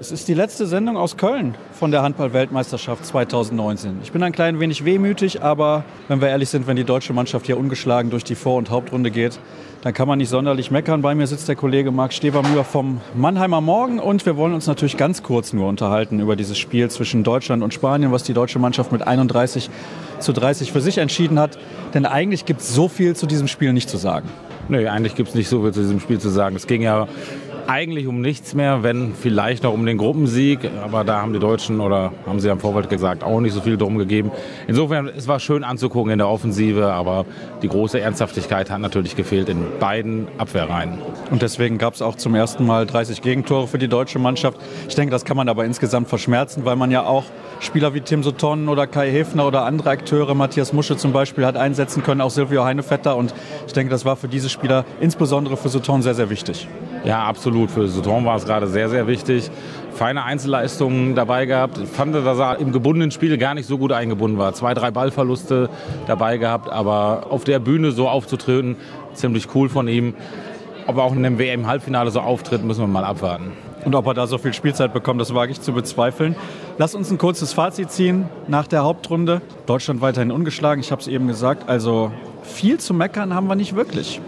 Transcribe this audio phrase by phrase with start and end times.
[0.00, 3.98] Es ist die letzte Sendung aus Köln von der Handball-Weltmeisterschaft 2019.
[4.02, 7.44] Ich bin ein klein wenig wehmütig, aber wenn wir ehrlich sind, wenn die deutsche Mannschaft
[7.44, 9.38] hier ungeschlagen durch die Vor- und Hauptrunde geht,
[9.82, 11.02] dann kann man nicht sonderlich meckern.
[11.02, 14.96] Bei mir sitzt der Kollege Marc Stevermüher vom Mannheimer Morgen und wir wollen uns natürlich
[14.96, 18.92] ganz kurz nur unterhalten über dieses Spiel zwischen Deutschland und Spanien, was die deutsche Mannschaft
[18.92, 19.68] mit 31
[20.18, 21.58] zu 30 für sich entschieden hat.
[21.92, 24.30] Denn eigentlich gibt es so viel zu diesem Spiel nicht zu sagen.
[24.70, 26.54] Nee, eigentlich gibt es nicht so viel zu diesem Spiel zu sagen.
[26.54, 27.08] Es ging ja
[27.66, 30.70] eigentlich um nichts mehr, wenn vielleicht noch um den Gruppensieg.
[30.82, 33.76] Aber da haben die Deutschen oder haben sie am Vorfeld gesagt auch nicht so viel
[33.76, 34.30] drum gegeben.
[34.66, 37.26] Insofern, es war schön anzugucken in der Offensive, aber
[37.62, 40.98] die große Ernsthaftigkeit hat natürlich gefehlt in beiden Abwehrreihen.
[41.30, 44.58] Und deswegen gab es auch zum ersten Mal 30 Gegentore für die deutsche Mannschaft.
[44.88, 47.24] Ich denke, das kann man aber insgesamt verschmerzen, weil man ja auch
[47.60, 51.56] Spieler wie Tim Sutton oder Kai Hefner oder andere Akteure, Matthias Musche zum Beispiel, hat
[51.56, 53.16] einsetzen können, auch Silvio Heinevetter.
[53.16, 53.34] Und
[53.66, 56.68] ich denke, das war für diese Spieler, insbesondere für Sutton, sehr, sehr wichtig.
[57.04, 57.70] Ja, absolut.
[57.70, 59.50] Für Sutton war es gerade sehr, sehr wichtig.
[59.94, 61.78] Feine Einzelleistungen dabei gehabt.
[61.78, 64.52] Ich fand, dass er im gebundenen Spiel gar nicht so gut eingebunden war.
[64.52, 65.70] Zwei, drei Ballverluste
[66.06, 68.76] dabei gehabt, aber auf der Bühne so aufzutreten,
[69.14, 70.14] ziemlich cool von ihm.
[70.86, 73.52] Ob er auch in dem WM-Halbfinale so auftritt, müssen wir mal abwarten.
[73.84, 76.36] Und ob er da so viel Spielzeit bekommt, das wage ich zu bezweifeln.
[76.76, 79.40] Lass uns ein kurzes Fazit ziehen nach der Hauptrunde.
[79.66, 81.68] Deutschland weiterhin ungeschlagen, ich habe es eben gesagt.
[81.68, 84.20] Also viel zu meckern haben wir nicht wirklich.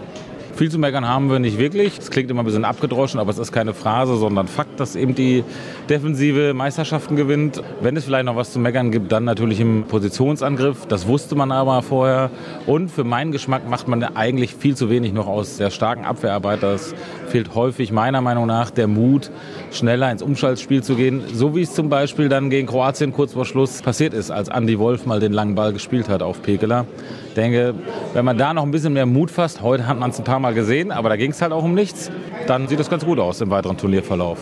[0.55, 1.97] Viel zu meckern haben wir nicht wirklich.
[1.97, 5.15] Es klingt immer ein bisschen abgedroschen, aber es ist keine Phrase, sondern Fakt, dass eben
[5.15, 5.43] die
[5.89, 7.63] Defensive Meisterschaften gewinnt.
[7.81, 10.85] Wenn es vielleicht noch was zu meckern gibt, dann natürlich im Positionsangriff.
[10.85, 12.29] Das wusste man aber vorher.
[12.67, 16.61] Und für meinen Geschmack macht man eigentlich viel zu wenig noch aus der starken Abwehrarbeit.
[16.61, 16.93] Das
[17.29, 19.31] fehlt häufig meiner Meinung nach der Mut,
[19.71, 21.23] schneller ins Umschaltspiel zu gehen.
[21.33, 24.77] So wie es zum Beispiel dann gegen Kroatien kurz vor Schluss passiert ist, als Andy
[24.77, 26.85] Wolf mal den langen Ball gespielt hat auf Pekela.
[27.33, 27.73] Ich denke,
[28.13, 30.37] wenn man da noch ein bisschen mehr Mut fasst, heute hat man es ein paar
[30.37, 32.11] Mal gesehen, aber da ging es halt auch um nichts,
[32.45, 34.37] dann sieht es ganz gut aus im weiteren Turnierverlauf.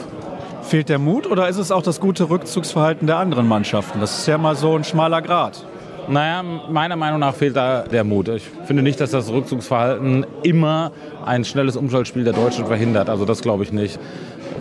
[0.63, 4.01] Fehlt der Mut oder ist es auch das gute Rückzugsverhalten der anderen Mannschaften?
[4.01, 5.65] Das ist ja mal so ein schmaler Grad.
[6.09, 8.27] Naja, meiner Meinung nach fehlt da der Mut.
[8.27, 10.91] Ich finde nicht, dass das Rückzugsverhalten immer
[11.25, 13.09] ein schnelles Umschaltspiel der Deutschen verhindert.
[13.09, 14.01] Also das glaube ich nicht.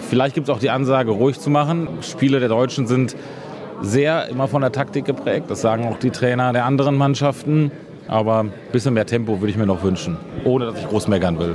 [0.09, 1.89] Vielleicht gibt es auch die Ansage, ruhig zu machen.
[2.03, 3.17] Spiele der Deutschen sind
[3.83, 5.47] sehr immer von der Taktik geprägt.
[5.49, 7.73] Das sagen auch die Trainer der anderen Mannschaften.
[8.11, 11.39] Aber ein bisschen mehr Tempo würde ich mir noch wünschen, ohne dass ich groß meckern
[11.39, 11.55] will.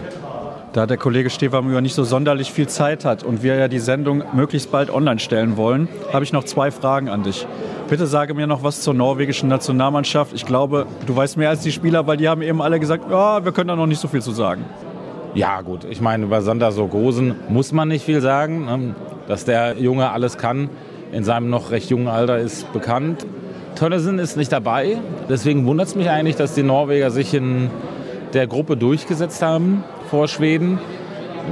[0.71, 4.23] Da der Kollege Stevermüher nicht so sonderlich viel Zeit hat und wir ja die Sendung
[4.31, 7.45] möglichst bald online stellen wollen, habe ich noch zwei Fragen an dich.
[7.89, 10.33] Bitte sage mir noch was zur norwegischen Nationalmannschaft.
[10.33, 13.43] Ich glaube, du weißt mehr als die Spieler, weil die haben eben alle gesagt, oh,
[13.43, 14.63] wir können da noch nicht so viel zu sagen.
[15.33, 18.65] Ja gut, ich meine, über Sander Sorgosen muss man nicht viel sagen.
[18.65, 18.95] Ne?
[19.27, 20.69] Dass der Junge alles kann
[21.11, 23.25] in seinem noch recht jungen Alter ist bekannt.
[23.75, 24.97] Tönnissen ist nicht dabei.
[25.29, 27.69] Deswegen wundert es mich eigentlich, dass die Norweger sich in
[28.33, 30.79] der Gruppe durchgesetzt haben vor Schweden.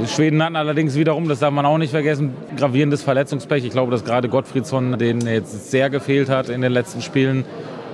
[0.08, 3.64] Schweden hatten allerdings wiederum, das darf man auch nicht vergessen, gravierendes Verletzungspech.
[3.64, 7.46] Ich glaube, dass gerade Gottfriedsson den jetzt sehr gefehlt hat in den letzten Spielen.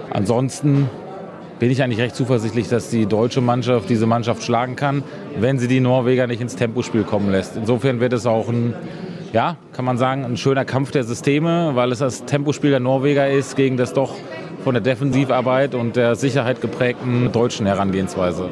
[0.09, 0.89] Ansonsten
[1.59, 5.03] bin ich eigentlich recht zuversichtlich, dass die deutsche Mannschaft diese Mannschaft schlagen kann,
[5.37, 7.57] wenn sie die Norweger nicht ins Tempospiel kommen lässt.
[7.57, 8.73] Insofern wird es auch ein
[9.33, 13.29] ja, kann man sagen, ein schöner Kampf der Systeme, weil es das Tempospiel der Norweger
[13.29, 14.15] ist gegen das doch
[14.63, 18.49] von der Defensivarbeit und der Sicherheit geprägten deutschen Herangehensweise.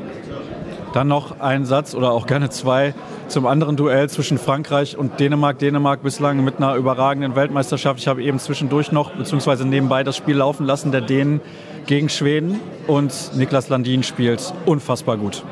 [0.94, 2.94] Dann noch ein Satz oder auch gerne zwei
[3.28, 5.60] zum anderen Duell zwischen Frankreich und Dänemark.
[5.60, 8.00] Dänemark bislang mit einer überragenden Weltmeisterschaft.
[8.00, 11.42] Ich habe eben zwischendurch noch, beziehungsweise nebenbei das Spiel laufen lassen, der Dänen
[11.88, 12.60] gegen Schweden.
[12.88, 15.44] Und Niklas Landin spielt unfassbar gut.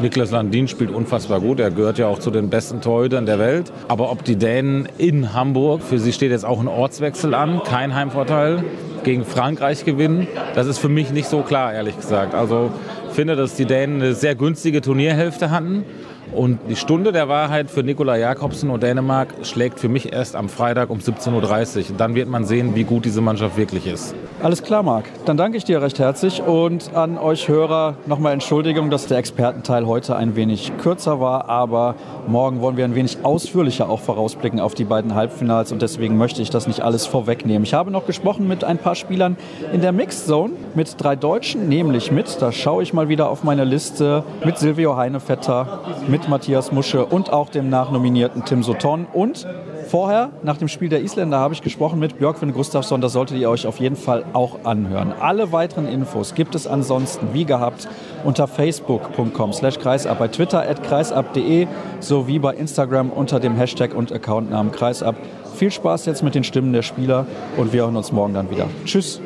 [0.00, 1.58] Niklas Landin spielt unfassbar gut.
[1.58, 3.72] Er gehört ja auch zu den besten Torhütern der Welt.
[3.88, 7.94] Aber ob die Dänen in Hamburg, für sie steht jetzt auch ein Ortswechsel an, kein
[7.94, 8.62] Heimvorteil,
[9.04, 12.34] gegen Frankreich gewinnen, das ist für mich nicht so klar, ehrlich gesagt.
[12.34, 12.70] Also
[13.08, 15.84] ich finde, dass die Dänen eine sehr günstige Turnierhälfte hatten
[16.32, 20.48] und die Stunde der Wahrheit für Nikola Jakobsen und Dänemark schlägt für mich erst am
[20.48, 21.96] Freitag um 17.30 Uhr.
[21.96, 24.14] Dann wird man sehen, wie gut diese Mannschaft wirklich ist.
[24.42, 25.04] Alles klar, Marc.
[25.24, 29.86] Dann danke ich dir recht herzlich und an euch Hörer nochmal Entschuldigung, dass der Expertenteil
[29.86, 31.94] heute ein wenig kürzer war, aber
[32.26, 36.42] morgen wollen wir ein wenig ausführlicher auch vorausblicken auf die beiden Halbfinals und deswegen möchte
[36.42, 37.64] ich das nicht alles vorwegnehmen.
[37.64, 39.36] Ich habe noch gesprochen mit ein paar Spielern
[39.72, 43.44] in der Mixed Zone mit drei Deutschen, nämlich mit, da schaue ich mal wieder auf
[43.44, 49.06] meine Liste, mit Silvio Heinevetter, mit mit Matthias Musche und auch dem nachnominierten Tim Sutton.
[49.12, 49.46] Und
[49.86, 53.02] vorher, nach dem Spiel der Isländer, habe ich gesprochen mit Björkvin Gustafsson.
[53.02, 55.12] Das solltet ihr euch auf jeden Fall auch anhören.
[55.20, 57.86] Alle weiteren Infos gibt es ansonsten, wie gehabt,
[58.24, 61.66] unter facebook.com slash kreisab, bei Twitter at kreisab.de
[62.00, 65.16] sowie bei Instagram unter dem Hashtag und Accountnamen kreisab.
[65.54, 67.26] Viel Spaß jetzt mit den Stimmen der Spieler
[67.58, 68.68] und wir hören uns morgen dann wieder.
[68.86, 69.20] Tschüss.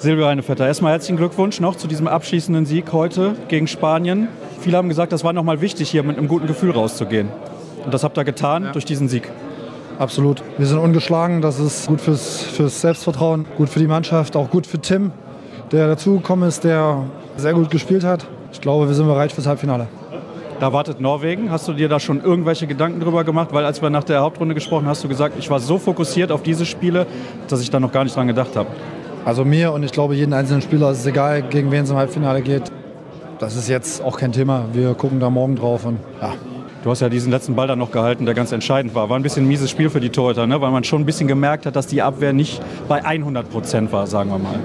[0.00, 4.28] Silvio Heinevetter, erstmal herzlichen Glückwunsch noch zu diesem abschließenden Sieg heute gegen Spanien.
[4.60, 7.30] Viele haben gesagt, das war nochmal wichtig, hier mit einem guten Gefühl rauszugehen.
[7.84, 8.70] Und das habt ihr getan ja.
[8.70, 9.28] durch diesen Sieg.
[9.98, 10.44] Absolut.
[10.56, 11.42] Wir sind ungeschlagen.
[11.42, 15.10] Das ist gut fürs, fürs Selbstvertrauen, gut für die Mannschaft, auch gut für Tim,
[15.72, 17.02] der dazugekommen ist, der
[17.36, 18.24] sehr gut gespielt hat.
[18.52, 19.88] Ich glaube, wir sind bereit fürs Halbfinale.
[20.60, 21.50] Da wartet Norwegen.
[21.50, 23.48] Hast du dir da schon irgendwelche Gedanken drüber gemacht?
[23.50, 26.30] Weil als wir nach der Hauptrunde gesprochen haben, hast du gesagt, ich war so fokussiert
[26.30, 27.08] auf diese Spiele,
[27.48, 28.68] dass ich da noch gar nicht dran gedacht habe.
[29.24, 31.96] Also mir und ich glaube jeden einzelnen Spieler ist es egal, gegen wen es im
[31.96, 32.72] Halbfinale geht.
[33.38, 34.64] Das ist jetzt auch kein Thema.
[34.72, 36.32] Wir gucken da morgen drauf und ja.
[36.84, 39.10] Du hast ja diesen letzten Ball dann noch gehalten, der ganz entscheidend war.
[39.10, 40.60] War ein bisschen ein mieses Spiel für die Torhüter, ne?
[40.60, 44.06] weil man schon ein bisschen gemerkt hat, dass die Abwehr nicht bei 100 Prozent war,
[44.06, 44.58] sagen wir mal.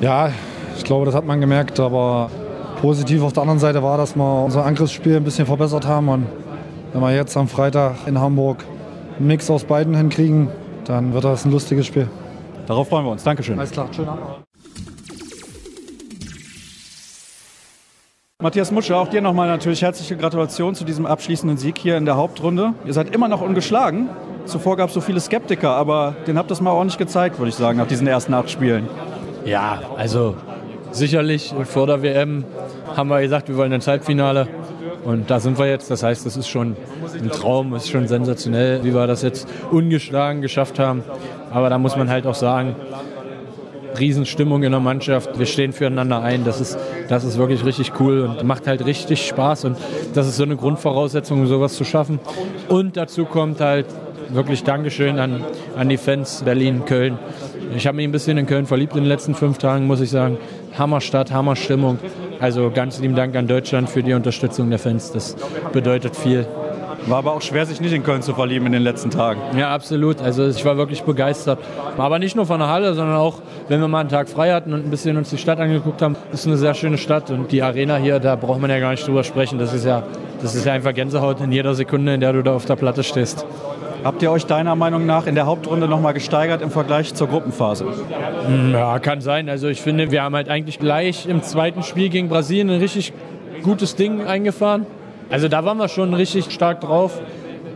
[0.00, 0.30] Ja,
[0.76, 2.28] ich glaube, das hat man gemerkt, aber
[2.80, 6.08] positiv auf der anderen Seite war, dass wir unser Angriffsspiel ein bisschen verbessert haben.
[6.08, 6.26] Und
[6.92, 8.64] wenn wir jetzt am Freitag in Hamburg
[9.18, 10.48] einen Mix aus beiden hinkriegen,
[10.84, 12.08] dann wird das ein lustiges Spiel.
[12.66, 13.22] Darauf freuen wir uns.
[13.22, 13.58] Dankeschön.
[13.58, 14.44] Alles klar, schönen Abend.
[18.42, 22.16] Matthias Mutscher, auch dir nochmal natürlich herzliche Gratulation zu diesem abschließenden Sieg hier in der
[22.16, 22.74] Hauptrunde.
[22.84, 24.10] Ihr seid immer noch ungeschlagen.
[24.44, 27.54] Zuvor gab es so viele Skeptiker, aber den habt ihr mal ordentlich gezeigt, würde ich
[27.54, 28.88] sagen, nach diesen ersten acht Spielen.
[29.46, 30.36] Ja, also
[30.90, 32.44] sicherlich vor der WM
[32.94, 34.48] haben wir gesagt, wir wollen ins Halbfinale.
[35.04, 35.90] Und da sind wir jetzt.
[35.90, 36.76] Das heißt, das ist schon
[37.14, 41.02] ein Traum, es ist schon sensationell, wie wir das jetzt ungeschlagen geschafft haben.
[41.54, 42.74] Aber da muss man halt auch sagen,
[43.98, 45.38] Riesenstimmung in der Mannschaft.
[45.38, 46.44] Wir stehen füreinander ein.
[46.44, 46.76] Das ist,
[47.08, 49.64] das ist wirklich richtig cool und macht halt richtig Spaß.
[49.64, 49.78] Und
[50.14, 52.18] das ist so eine Grundvoraussetzung, um sowas zu schaffen.
[52.68, 53.86] Und dazu kommt halt
[54.30, 55.44] wirklich Dankeschön an,
[55.76, 57.18] an die Fans Berlin, Köln.
[57.76, 60.10] Ich habe mich ein bisschen in Köln verliebt in den letzten fünf Tagen, muss ich
[60.10, 60.38] sagen.
[60.76, 61.98] Hammerstadt, Hammerstimmung.
[62.40, 65.12] Also ganz lieben Dank an Deutschland für die Unterstützung der Fans.
[65.12, 65.36] Das
[65.72, 66.46] bedeutet viel.
[67.06, 69.40] War aber auch schwer, sich nicht in Köln zu verlieben in den letzten Tagen.
[69.58, 70.22] Ja, absolut.
[70.22, 71.58] Also ich war wirklich begeistert.
[71.98, 74.72] Aber nicht nur von der Halle, sondern auch, wenn wir mal einen Tag frei hatten
[74.72, 76.16] und ein bisschen uns die Stadt angeguckt haben.
[76.32, 79.06] Ist eine sehr schöne Stadt und die Arena hier, da braucht man ja gar nicht
[79.06, 79.58] drüber sprechen.
[79.58, 80.02] Das ist ja,
[80.40, 83.02] das ist ja einfach Gänsehaut in jeder Sekunde, in der du da auf der Platte
[83.02, 83.44] stehst.
[84.02, 87.26] Habt ihr euch deiner Meinung nach in der Hauptrunde noch mal gesteigert im Vergleich zur
[87.26, 87.86] Gruppenphase?
[88.72, 89.48] Ja, kann sein.
[89.48, 93.14] Also ich finde, wir haben halt eigentlich gleich im zweiten Spiel gegen Brasilien ein richtig
[93.62, 94.84] gutes Ding eingefahren.
[95.30, 97.20] Also da waren wir schon richtig stark drauf.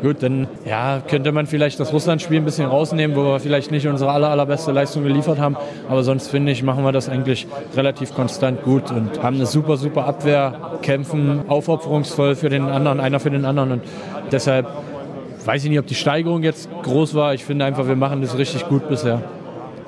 [0.00, 3.88] Gut, dann ja, könnte man vielleicht das Russland-Spiel ein bisschen rausnehmen, wo wir vielleicht nicht
[3.88, 5.56] unsere aller, allerbeste Leistung geliefert haben.
[5.88, 9.76] Aber sonst finde ich, machen wir das eigentlich relativ konstant gut und haben eine super,
[9.76, 13.72] super Abwehr, kämpfen aufopferungsvoll für den anderen, einer für den anderen.
[13.72, 13.82] Und
[14.30, 14.68] deshalb
[15.44, 17.34] weiß ich nicht, ob die Steigerung jetzt groß war.
[17.34, 19.20] Ich finde einfach, wir machen das richtig gut bisher.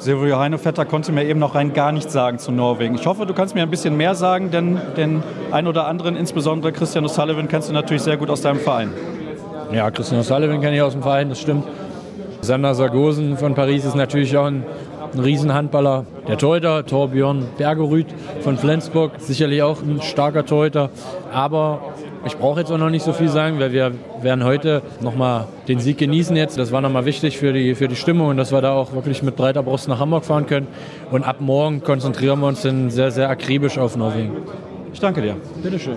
[0.01, 2.95] Silvio Heinevetter konnte mir eben noch rein gar nichts sagen zu Norwegen.
[2.95, 6.73] Ich hoffe, du kannst mir ein bisschen mehr sagen, denn den ein oder anderen, insbesondere
[6.73, 8.95] Christian O'Sullivan, kennst du natürlich sehr gut aus deinem Verein.
[9.75, 11.65] Ja, Christian O'Sullivan kenne ich aus dem Verein, das stimmt.
[12.41, 14.65] Sander Sargosen von Paris ist natürlich auch ein,
[15.15, 16.05] ein Riesenhandballer.
[16.29, 18.07] Der Torhüter, Torbjörn Bergerüth
[18.41, 20.91] von Flensburg, sicherlich auch ein starker Torhüter.
[21.33, 21.81] Aber
[22.25, 25.81] ich brauche jetzt auch noch nicht so viel sagen, weil wir werden heute nochmal den
[25.81, 26.59] Sieg genießen jetzt.
[26.59, 29.23] Das war nochmal wichtig für die, für die Stimmung und dass wir da auch wirklich
[29.23, 30.67] mit breiter Brust nach Hamburg fahren können.
[31.11, 34.37] Und ab morgen konzentrieren wir uns dann sehr, sehr akribisch auf Norwegen.
[34.93, 35.37] Ich danke dir.
[35.63, 35.97] Bitteschön.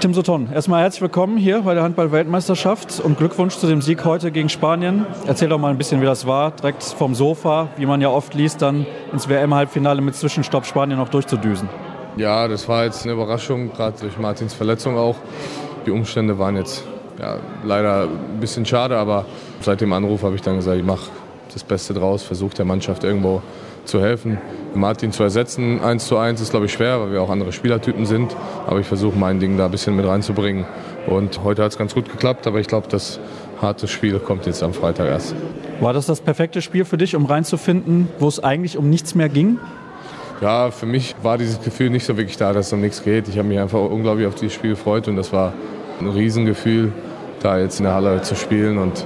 [0.00, 4.30] Tim Sutton, erstmal herzlich willkommen hier bei der Handball-Weltmeisterschaft und Glückwunsch zu dem Sieg heute
[4.30, 5.04] gegen Spanien.
[5.26, 8.32] Erzähl doch mal ein bisschen, wie das war, direkt vom Sofa, wie man ja oft
[8.32, 11.68] liest, dann ins WM-Halbfinale mit Zwischenstopp Spanien noch durchzudüsen.
[12.16, 15.16] Ja, das war jetzt eine Überraschung, gerade durch Martins Verletzung auch.
[15.84, 16.84] Die Umstände waren jetzt
[17.18, 19.24] ja, leider ein bisschen schade, aber
[19.62, 21.10] seit dem Anruf habe ich dann gesagt, ich mache
[21.52, 23.42] das Beste draus, versuche der Mannschaft irgendwo
[23.84, 24.38] zu helfen.
[24.78, 28.06] Martin zu ersetzen, eins zu eins, ist glaube ich schwer, weil wir auch andere Spielertypen
[28.06, 28.34] sind.
[28.66, 30.64] Aber ich versuche mein Ding da ein bisschen mit reinzubringen.
[31.06, 33.18] Und heute hat es ganz gut geklappt, aber ich glaube, das
[33.60, 35.34] harte Spiel kommt jetzt am Freitag erst.
[35.80, 39.28] War das das perfekte Spiel für dich, um reinzufinden, wo es eigentlich um nichts mehr
[39.28, 39.58] ging?
[40.40, 43.26] Ja, für mich war dieses Gefühl nicht so wirklich da, dass es um nichts geht.
[43.28, 45.52] Ich habe mich einfach unglaublich auf dieses Spiel gefreut und das war
[46.00, 46.92] ein Riesengefühl,
[47.40, 48.78] da jetzt in der Halle zu spielen.
[48.78, 49.04] Und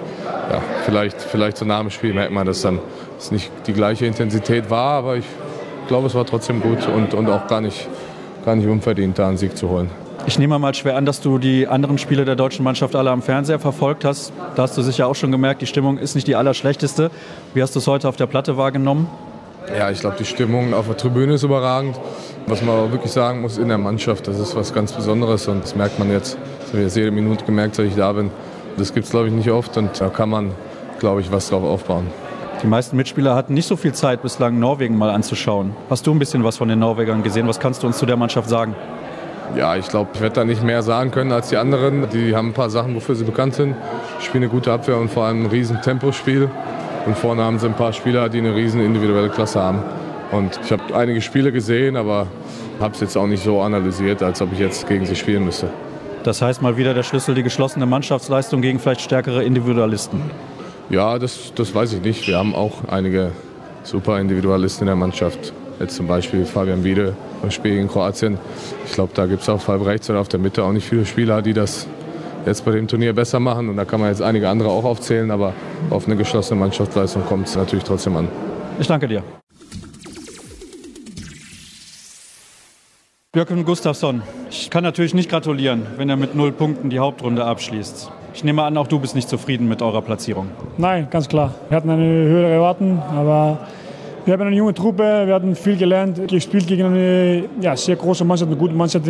[0.50, 2.80] ja, vielleicht, vielleicht so nach dem Spiel merkt man, dass dann
[3.18, 5.24] es nicht die gleiche Intensität war, aber ich
[5.92, 7.86] glaube, es war trotzdem gut und, und auch gar nicht,
[8.46, 9.90] gar nicht unverdient, da einen Sieg zu holen.
[10.24, 13.20] Ich nehme mal schwer an, dass du die anderen Spiele der deutschen Mannschaft alle am
[13.20, 14.32] Fernseher verfolgt hast.
[14.54, 17.10] Da hast du sicher auch schon gemerkt, die Stimmung ist nicht die allerschlechteste.
[17.52, 19.06] Wie hast du es heute auf der Platte wahrgenommen?
[19.76, 22.00] Ja, ich glaube, die Stimmung auf der Tribüne ist überragend.
[22.46, 25.62] Was man aber wirklich sagen muss, in der Mannschaft, das ist was ganz Besonderes und
[25.62, 26.38] das merkt man jetzt.
[26.60, 28.30] Das habe ich jetzt jede Minute gemerkt, seit ich da bin.
[28.78, 30.52] Das gibt es, glaube ich, nicht oft und da kann man,
[31.00, 32.06] glaube ich, was drauf aufbauen.
[32.62, 35.74] Die meisten Mitspieler hatten nicht so viel Zeit, bislang Norwegen mal anzuschauen.
[35.90, 37.48] Hast du ein bisschen was von den Norwegern gesehen?
[37.48, 38.76] Was kannst du uns zu der Mannschaft sagen?
[39.56, 42.08] Ja, ich glaube, ich werde da nicht mehr sagen können als die anderen.
[42.10, 43.74] Die haben ein paar Sachen, wofür sie bekannt sind.
[44.20, 46.48] Spielen eine gute Abwehr und vor allem ein riesen Tempospiel.
[47.04, 49.82] Und vorne haben sie ein paar Spieler, die eine riesen individuelle Klasse haben.
[50.30, 52.28] Und ich habe einige Spiele gesehen, aber
[52.78, 55.68] habe es jetzt auch nicht so analysiert, als ob ich jetzt gegen sie spielen müsste.
[56.22, 60.20] Das heißt mal wieder der Schlüssel, die geschlossene Mannschaftsleistung gegen vielleicht stärkere Individualisten.
[60.90, 62.26] Ja, das, das weiß ich nicht.
[62.26, 63.32] Wir haben auch einige
[63.82, 65.52] super Individualisten in der Mannschaft.
[65.80, 68.38] Jetzt zum Beispiel Fabian Biede beim Spiel in Kroatien.
[68.86, 71.06] Ich glaube, da gibt es auf halb rechts oder auf der Mitte auch nicht viele
[71.06, 71.86] Spieler, die das
[72.46, 73.68] jetzt bei dem Turnier besser machen.
[73.68, 75.54] Und da kann man jetzt einige andere auch aufzählen, aber
[75.90, 78.28] auf eine geschlossene Mannschaftsleistung kommt es natürlich trotzdem an.
[78.78, 79.22] Ich danke dir.
[83.32, 88.10] Björken Gustafsson, ich kann natürlich nicht gratulieren, wenn er mit null Punkten die Hauptrunde abschließt.
[88.34, 90.48] Ich nehme an, auch du bist nicht zufrieden mit eurer Platzierung.
[90.78, 91.54] Nein, ganz klar.
[91.68, 93.58] Wir hatten eine höhere erwarten, aber
[94.24, 98.24] wir haben eine junge Truppe, wir hatten viel gelernt, gespielt gegen eine ja, sehr große
[98.24, 99.04] Mannschaft, eine gute Mannschaft.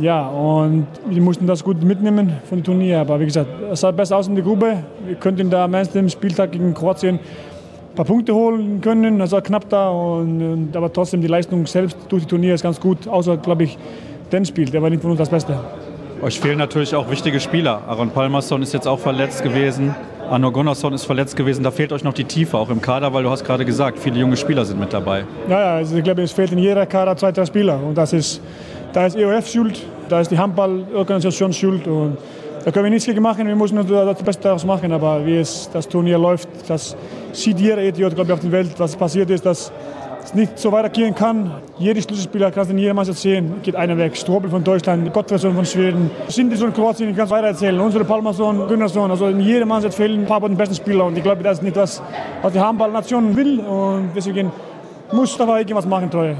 [0.00, 3.00] Ja, und wir mussten das gut mitnehmen von dem Turnier.
[3.00, 4.84] Aber wie gesagt, es sah besser aus in der Gruppe.
[5.04, 7.18] Wir könnten da am ersten Spieltag gegen Kroatien
[7.98, 9.18] paar Punkte holen können.
[9.18, 12.62] Das war knapp da, und, und, aber trotzdem die Leistung selbst durch die Turnier ist
[12.62, 13.08] ganz gut.
[13.08, 13.76] Außer, glaube ich,
[14.30, 15.58] den Spiel, der war nicht von uns das Beste.
[16.20, 17.82] Euch fehlen natürlich auch wichtige Spieler.
[17.86, 19.94] Aaron Palmerson ist jetzt auch verletzt gewesen.
[20.28, 21.62] Arno Gunnarsson ist verletzt gewesen.
[21.62, 24.18] Da fehlt euch noch die Tiefe auch im Kader, weil du hast gerade gesagt, viele
[24.18, 25.24] junge Spieler sind mit dabei.
[25.48, 27.80] Ja, ja also ich glaube, es fehlt in jeder Kader zwei, drei Spieler.
[27.80, 28.40] Und das ist,
[28.92, 31.86] da ist EOF schuld, da ist die Handballorganisation schuld.
[31.86, 32.18] Und
[32.64, 33.46] da können wir nichts gegen machen.
[33.46, 34.90] Wir müssen das Beste daraus machen.
[34.90, 36.96] Aber wie es das Turnier läuft, das
[37.32, 39.70] sieht jeder Idiot, glaube ich, auf der Welt, was passiert ist, dass
[40.28, 41.50] es nicht so weitergehen kann.
[41.78, 43.54] Jeder Schlüsselspieler kann es in jeder Mannschaft sehen.
[43.62, 44.16] Geht einer weg.
[44.16, 47.78] Strobel von Deutschland, Gottfriedson von Schweden, Sindis von Kroatien, ich kann es weiter erzählen.
[47.80, 49.10] Unsere Palmerson, Gunnarsson.
[49.10, 51.06] Also in jeder Mannschaft fehlen ein paar von den besten Spieler.
[51.06, 52.02] Und ich glaube, das ist nicht das,
[52.42, 53.60] was die Handballnation will.
[53.60, 54.52] Und deswegen
[55.12, 56.36] muss da irgendwas machen, Treue.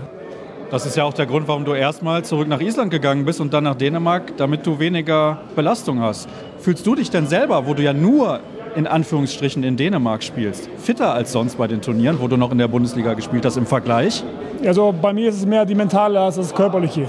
[0.70, 3.54] Das ist ja auch der Grund, warum du erstmal zurück nach Island gegangen bist und
[3.54, 6.28] dann nach Dänemark, damit du weniger Belastung hast.
[6.58, 8.40] Fühlst du dich denn selber, wo du ja nur
[8.78, 12.58] in Anführungsstrichen in Dänemark spielst, fitter als sonst bei den Turnieren, wo du noch in
[12.58, 14.22] der Bundesliga gespielt hast, im Vergleich?
[14.64, 17.06] Also bei mir ist es mehr die mentale als das körperliche.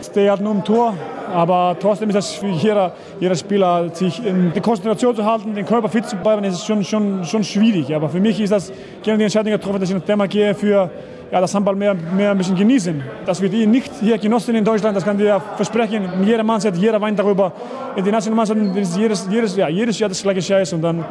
[0.00, 0.94] Ich stehe halt nur im Tor,
[1.32, 5.64] aber trotzdem ist das für jeder, jeder Spieler, sich in die Konzentration zu halten, den
[5.64, 7.94] Körper fit zu bleiben, ist schon, schon, schon schwierig.
[7.94, 8.72] Aber für mich ist das
[9.04, 10.90] gerne die Entscheidung getroffen, dass ich nach Dänemark gehe für
[11.30, 13.02] ja, das Handball mehr, mehr ein bisschen genießen.
[13.24, 16.08] Das wird nicht hier genossen in Deutschland, das kann dir versprechen.
[16.24, 17.52] Jeder Mann sagt, jeder weint darüber.
[17.96, 20.72] In den Nationalmannschaften ist jedes, jedes, ja, jedes Jahr das gleiche Scheiß.
[20.74, 21.04] Und dann,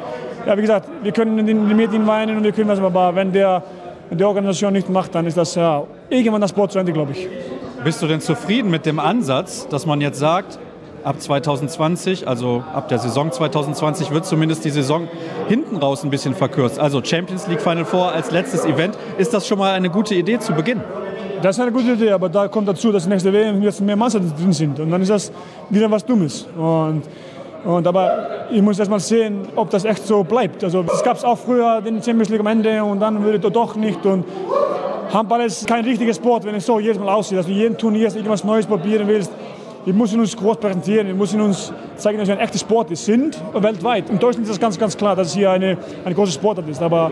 [0.46, 3.32] ja, wie gesagt, wir können in den Medien weinen und wir können was, aber wenn
[3.32, 3.64] der,
[4.10, 7.12] wenn die Organisation nicht macht, dann ist das ja irgendwann das Sport zu Ende, glaube
[7.12, 7.28] ich.
[7.84, 10.60] Bist du denn zufrieden mit dem Ansatz, dass man jetzt sagt,
[11.06, 15.08] ab 2020, also ab der Saison 2020, wird zumindest die Saison
[15.48, 16.80] hinten raus ein bisschen verkürzt.
[16.80, 18.98] Also Champions League Final Four als letztes Event.
[19.18, 20.82] Ist das schon mal eine gute Idee zu Beginn?
[21.42, 24.34] Das ist eine gute Idee, aber da kommt dazu, dass nächste WM jetzt mehr Mannschaften
[24.36, 24.80] drin sind.
[24.80, 25.32] Und dann ist das
[25.70, 26.48] wieder was Dummes.
[26.58, 27.04] Und,
[27.64, 30.64] und aber ich muss erst mal sehen, ob das echt so bleibt.
[30.64, 33.54] Also es gab es auch früher den Champions League am Ende und dann würde es
[33.54, 34.04] doch nicht.
[34.06, 34.26] Und
[35.14, 38.08] Handball ist kein richtiger Sport, wenn es so jedes Mal aussieht, dass du jeden Turnier
[38.08, 39.32] irgendwas Neues probieren willst.
[39.86, 43.40] Wir müssen uns groß präsentieren, wir müssen uns zeigen, dass wir ein echtes Sport sind,
[43.54, 44.10] weltweit.
[44.10, 46.82] In Deutschland ist das ganz, ganz klar, dass es hier eine, eine große Sportart ist.
[46.82, 47.12] Aber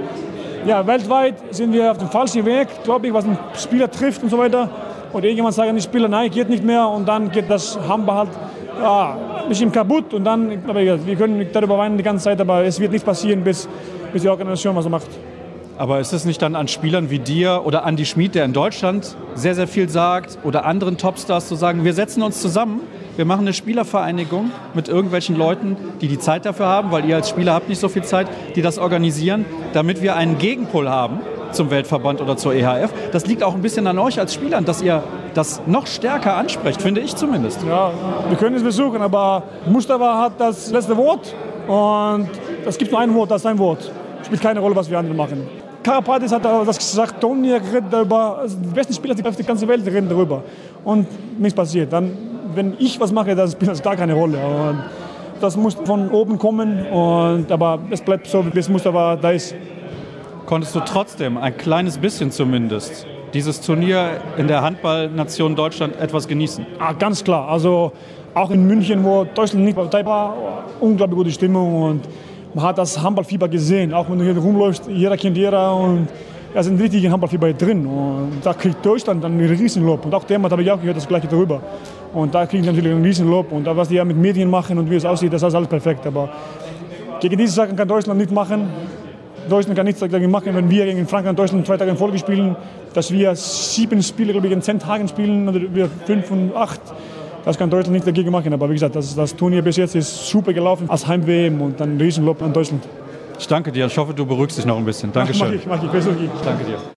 [0.65, 4.29] ja, weltweit sind wir auf dem falschen Weg, glaube ich, was den Spieler trifft und
[4.29, 4.67] so weiter.
[5.13, 6.87] Und irgendwann sagen die Spieler, nein, geht nicht mehr.
[6.87, 8.29] Und dann geht das Handball halt
[8.81, 10.11] ja, ein bisschen kaputt.
[10.11, 13.43] Und dann, aber wir können darüber weinen die ganze Zeit, aber es wird nichts passieren,
[13.43, 13.69] bis,
[14.11, 15.09] bis die Organisation was macht.
[15.83, 19.17] Aber ist es nicht dann an Spielern wie dir oder Andy Schmid, der in Deutschland
[19.33, 22.79] sehr, sehr viel sagt, oder anderen Topstars zu sagen, wir setzen uns zusammen,
[23.17, 27.27] wir machen eine Spielervereinigung mit irgendwelchen Leuten, die die Zeit dafür haben, weil ihr als
[27.27, 31.19] Spieler habt nicht so viel Zeit, die das organisieren, damit wir einen Gegenpol haben
[31.51, 32.93] zum Weltverband oder zur EHF.
[33.11, 36.81] Das liegt auch ein bisschen an euch als Spielern, dass ihr das noch stärker ansprecht,
[36.81, 37.61] finde ich zumindest.
[37.67, 37.91] Ja,
[38.29, 41.35] wir können es versuchen, aber Mustafa hat das letzte Wort
[41.67, 42.29] und
[42.65, 43.91] es gibt nur ein Wort, das ist ein Wort.
[44.23, 45.62] Spielt keine Rolle, was wir andere machen.
[45.83, 49.85] Karapatis hat das gesagt, Toni redet darüber, also die besten Spieler auf der ganzen Welt
[49.85, 50.43] reden darüber.
[50.83, 51.07] Und
[51.39, 51.91] nichts passiert.
[51.91, 52.11] Dann,
[52.55, 54.37] wenn ich was mache, das spielt das gar keine Rolle.
[54.37, 54.83] Und
[55.41, 59.53] das muss von oben kommen, und, aber es bleibt so, bis Mustafa da ist.
[60.45, 66.65] Konntest du trotzdem, ein kleines bisschen zumindest, dieses Turnier in der Handballnation Deutschland etwas genießen?
[66.79, 67.49] Ah, ganz klar.
[67.49, 67.91] Also
[68.33, 70.35] auch in München, wo Deutschland nicht dabei war,
[70.79, 71.81] unglaublich gute Stimmung.
[71.81, 72.01] Und
[72.53, 73.93] man hat das Handballfieber gesehen.
[73.93, 76.07] Auch wenn du hier rumläufst, jeder kennt jeder und
[76.53, 77.85] ist ein richtiger Handballfieber drin.
[77.85, 80.05] Und da kriegt Deutschland dann einen Riesenlob.
[80.05, 81.61] Und auch Dänemark habe ich auch gehört, das gleiche darüber.
[82.13, 83.51] Und da kriegen natürlich einen Riesenlob.
[83.51, 86.05] Und was die ja mit Medien machen und wie es aussieht, das ist alles perfekt.
[86.05, 86.29] Aber
[87.19, 88.69] gegen diese Sachen kann Deutschland nicht machen.
[89.49, 92.17] Deutschland kann nichts dagegen machen, wenn wir gegen Frankreich und Deutschland zwei Tage in Folge
[92.17, 92.55] spielen,
[92.93, 96.79] dass wir sieben Spiele, glaube ich, in zehn Tagen spielen oder wir fünf und acht.
[97.45, 98.53] Das kann Deutschland nicht dagegen machen.
[98.53, 101.97] Aber wie gesagt, das, das Turnier bis jetzt ist super gelaufen als Heim-WM und dann
[101.99, 102.83] Riesenlob an Deutschland.
[103.37, 103.87] Ich danke dir.
[103.87, 105.11] Ich hoffe, du beruhigst dich noch ein bisschen.
[105.11, 105.47] Dankeschön.
[105.47, 105.89] Mach ich, mach ich.
[105.89, 106.25] Versuch ich.
[106.25, 106.77] Ich danke dir.